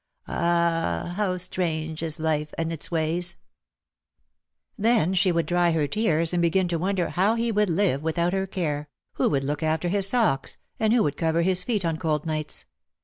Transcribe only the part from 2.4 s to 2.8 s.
and